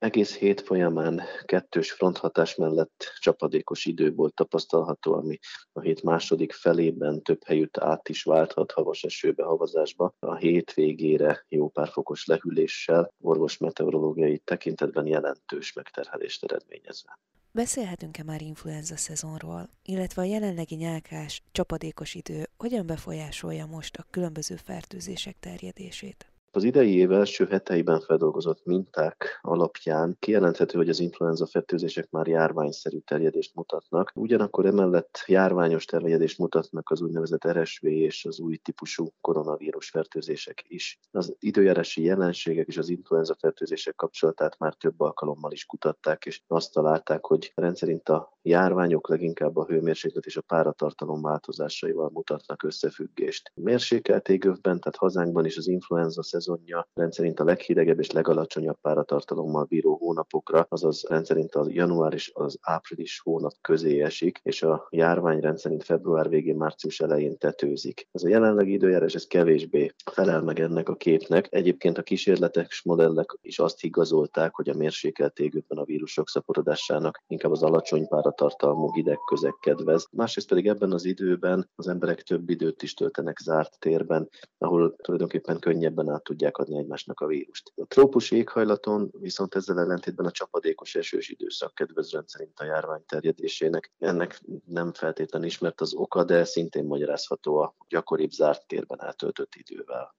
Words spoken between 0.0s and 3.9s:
Egész hét folyamán kettős fronthatás mellett csapadékos